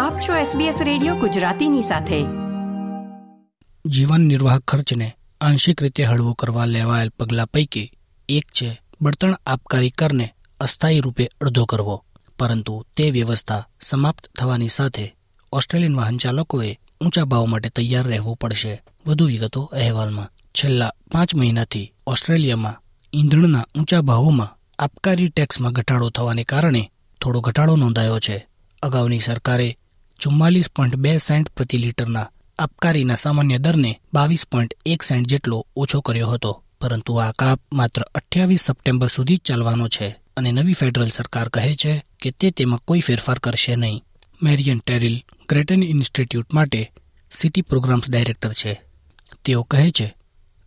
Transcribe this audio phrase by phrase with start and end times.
[0.00, 2.18] આપ છો SBS radio ગુજરાતીની સાથે
[3.84, 5.08] જીવન નિર્વાહ ખર્ચને
[5.40, 7.90] આંશિક રીતે હળવો કરવા લેવાયેલ પગલાં પૈકી
[8.28, 8.68] એક છે
[9.00, 10.26] બળતણ આપકારી કરને
[10.60, 11.96] અસ્થાયી રૂપે અડધો કરવો
[12.38, 15.06] પરંતુ તે વ્યવસ્થા સમાપ્ત થવાની સાથે
[15.52, 16.70] ઓસ્ટ્રેલિયન વાહન ચાલકોએ
[17.00, 18.74] ઊંચા ભાવ માટે તૈયાર રહેવું પડશે
[19.06, 20.32] વધુ વિગતો અહેવાલમાં
[20.54, 22.80] છેલ્લા પાંચ મહિનાથી ઓસ્ટ્રેલિયામાં
[23.12, 24.54] ઈંધણના ઊંચા ભાવોમાં
[24.78, 26.82] આપકારી ટેક્સમાં ઘટાડો થવાને કારણે
[27.20, 28.36] થોડો ઘટાડો નોંધાયો છે
[28.82, 29.68] અગાઉની સરકારે
[30.20, 32.30] ચુમ્માલીસ પોઈન્ટ બે સેન્ટ પ્રતિ લીટરના
[32.58, 38.02] આબકારીના સામાન્ય દરને બાવીસ પોઈન્ટ એક સેન્ટ જેટલો ઓછો કર્યો હતો પરંતુ આ કાપ માત્ર
[38.14, 42.84] અઠ્યાવીસ સપ્ટેમ્બર સુધી જ ચાલવાનો છે અને નવી ફેડરલ સરકાર કહે છે કે તે તેમાં
[42.84, 44.04] કોઈ ફેરફાર કરશે નહીં
[44.40, 45.16] મેરિયન ટેરિલ
[45.48, 46.82] ગ્રેટન ઇન્સ્ટિટ્યૂટ માટે
[47.32, 48.72] સિટી પ્રોગ્રામ્સ ડાયરેક્ટર છે
[49.44, 50.08] તેઓ કહે છે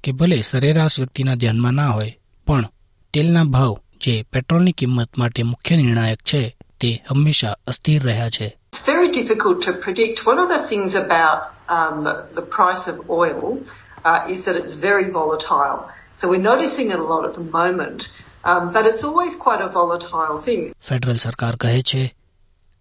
[0.04, 2.18] કે ભલે સરેરાશ વ્યક્તિના ધ્યાનમાં ના હોય
[2.48, 2.66] પણ
[3.14, 6.42] તેલના ભાવ જે પેટ્રોલની કિંમત માટે મુખ્ય નિર્ણાયક છે
[6.80, 8.48] તે હંમેશા અસ્થિર રહ્યા છે
[8.84, 10.26] It's very difficult to predict.
[10.26, 12.04] One of the things about um,
[12.36, 13.64] the price of oil
[14.04, 15.90] uh, is that it's very volatile.
[16.20, 18.04] So we're noticing it a lot at the moment,
[18.44, 20.62] um, but it's always quite a volatile thing.
[20.82, 22.04] Federal સરકાર કહે છે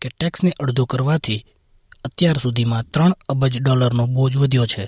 [0.02, 1.41] કે ટેક્સને અડધો કરવાથી
[2.05, 4.84] અત્યાર સુધીમાં ત્રણ અબજ ડોલરનો બોજ વધ્યો છે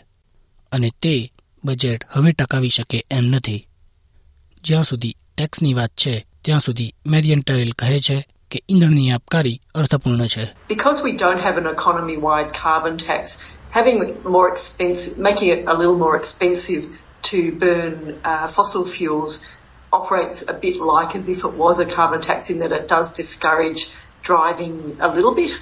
[0.72, 1.17] અને તે
[1.64, 3.61] બજેટ હવે ટકાવી શકે એમ નથી
[4.64, 8.19] જ્યાં સુધી ટેક્સની વાત છે ત્યાં સુધી મેરિયન ટેરેલ કહે છે
[8.55, 8.61] કે
[9.17, 13.22] આપકારી અર્થપૂર્ણ છે Because we don't have an economy wide carbon tax
[13.78, 13.98] having
[14.36, 16.83] more expensive making it a little more expensive
[17.30, 17.94] to burn
[18.30, 19.33] uh, fossil fuels
[19.98, 23.06] operates a bit like as if it was a carbon tax in that it does
[23.22, 23.80] discourage
[24.30, 24.75] driving
[25.00, 25.53] a little bit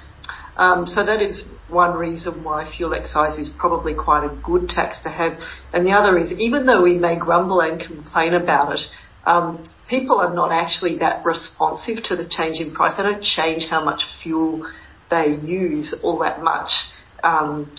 [0.57, 1.45] Um, so that is
[1.69, 5.39] one reason why fuel excise is probably quite a good tax to have.
[5.73, 8.81] And the other is even though we may grumble and complain about it,
[9.25, 12.97] Um, people are not actually that responsive to the change in price.
[12.97, 14.67] They don't change how much fuel
[15.11, 16.71] they use all that much,
[17.23, 17.71] um,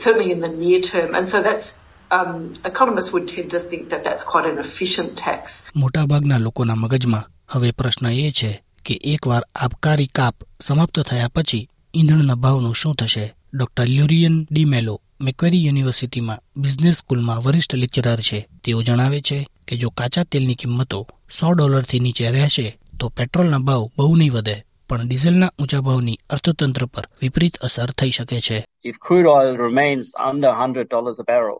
[0.00, 1.14] certainly in the near term.
[1.14, 1.72] And so that's
[2.10, 5.40] um, economists would tend to think that that's quite an efficient tax.
[5.76, 7.22] મોટાભાગના લોકોના મગજમાં
[7.48, 8.50] હવે પ્રશ્ન એ છે
[8.84, 10.36] કે એકવાર આબકારી કાપ
[10.60, 11.68] સમાપ્ત થયા પછી
[11.94, 13.24] ઈંધણના ભાવનું શું થશે
[13.54, 14.94] ડોક્ટર લ્યુરિયન ડીમેલો
[15.20, 19.38] મેક્વેરી યુનિવર્સિટીમાં બિઝનેસ સ્કૂલમાં વરિષ્ઠ લેક્ચરર છે તેઓ જણાવે છે
[19.68, 21.00] કે જો કાચા તેલની કિંમતો
[21.38, 22.66] સો ડોલરથી નીચે રહેશે
[23.00, 24.56] તો પેટ્રોલના ભાવ બહુ નહીં વધે
[24.88, 28.58] પણ ડીઝલના ઊંચા ભાવની અર્થતંત્ર પર વિપરીત અસર થઈ શકે છે
[28.90, 31.60] If crude oil remains under 100 dollars a barrel,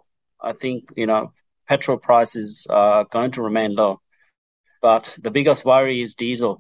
[0.40, 1.22] I think, you know,
[1.68, 2.66] petrol prices
[2.70, 3.92] are going to remain low.
[4.82, 6.60] But the biggest worry is diesel.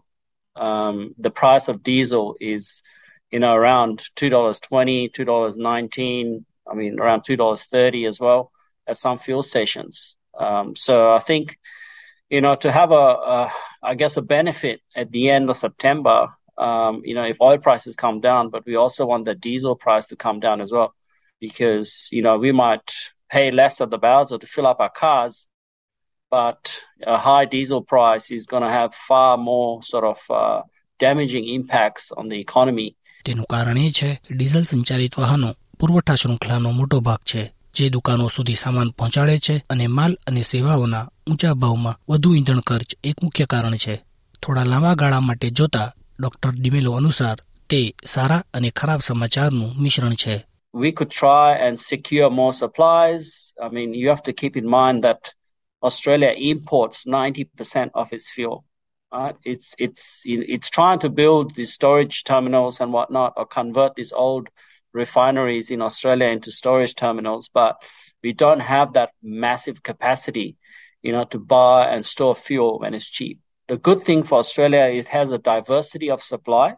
[0.56, 2.36] Um, the price of diesel
[2.40, 2.82] is,
[3.32, 8.50] you know, around $2.20, $2.19, I mean, around $2.30 as well
[8.86, 10.16] at some fuel stations.
[10.38, 11.58] Um, so I think,
[12.30, 12.94] you know, to have a,
[12.94, 13.52] a,
[13.82, 16.28] I guess, a benefit at the end of September,
[16.58, 20.06] um, you know, if oil prices come down, but we also want the diesel price
[20.06, 20.94] to come down as well,
[21.40, 22.92] because, you know, we might
[23.30, 23.98] pay less at the
[23.98, 25.46] or to fill up our cars,
[26.30, 30.62] but a high diesel price is going to have far more sort of uh,
[30.98, 32.96] damaging impacts on the economy.
[33.24, 34.20] તેનું કારણ એ છે
[34.30, 35.54] diesel સંચાલિત વાહનો
[35.78, 37.53] પુરવઠા શૃંખલાનો મોટો ભાગ છે
[37.74, 41.06] જે દુકાનો સુધી સામાન પહોંચાડે છે અને માલ અને સેવાઓના
[41.26, 43.94] ઊંચા ભાવમાં વધુ ઈંધણ ખર્ચ એક મુખ્ય કારણ છે
[44.42, 45.88] થોડા લાંબા ગાળા માટે જોતા
[46.18, 47.38] ડોક્ટર ડિમેલો અનુસાર
[47.70, 47.80] તે
[48.06, 50.34] સારા અને ખરાબ સમાચારનું મિશ્રણ છે
[50.74, 53.24] We could try and secure more supplies.
[53.62, 55.20] I mean, you have to keep in mind that
[55.82, 58.64] Australia imports 90% of its fuel.
[59.12, 59.36] Right?
[59.44, 60.22] It's, it's,
[60.24, 64.48] it's trying to build these storage terminals and whatnot or convert these old
[64.94, 67.76] refineries in Australia into storage terminals, but
[68.22, 70.56] we don't have that massive capacity,
[71.02, 73.40] you know, to buy and store fuel when it's cheap.
[73.68, 76.74] The good thing for Australia it has a diversity of supply,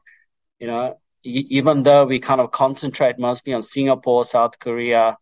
[0.58, 0.98] you know,
[1.24, 5.16] y- even though we kind of concentrate mostly on Singapore, South Korea,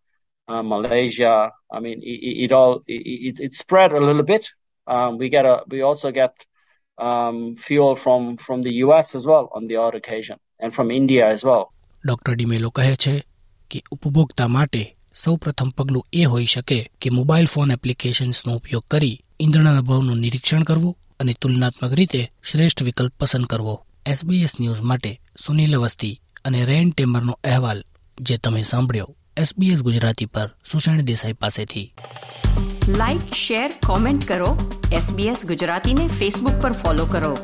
[0.48, 1.52] uh, Malaysia.
[1.72, 4.50] I mean, it, it all it's it spread a little bit.
[4.86, 6.34] Um, we get a we also get
[6.98, 11.28] um, fuel from from the US as well on the odd occasion, and from India
[11.28, 11.73] as well.
[12.04, 13.14] Doctor D'Mello કહે છે
[13.70, 14.82] કે ઉપભોક્તા માટે
[15.14, 20.98] સૌપ્રથમ પગલું એ હોઈ શકે કે મોબાઈલ ફોન એપ્લિકેશન્સનો ઉપયોગ કરી ઈંધણના ભાવનું નિરીક્ષણ કરવું
[21.20, 23.74] અને તુલનાત્મક રીતે શ્રેષ્ઠ વિકલ્પ પસંદ કરવો
[24.06, 25.12] એસબીએસ ન્યૂઝ માટે
[25.36, 26.14] સુનિલ અવસ્થી
[26.44, 27.80] અને રેન ટેમરનો અહેવાલ
[28.18, 29.10] જે તમે સાંભળ્યો
[29.36, 31.86] એસબીએસ ગુજરાતી પર સુષેણ દેસાઈ પાસેથી
[32.92, 34.50] લાઇક શેર કોમેન્ટ કરો
[34.92, 37.34] એસબીએસ ગુજરાતીને ફેસબુક પર ફોલો કરો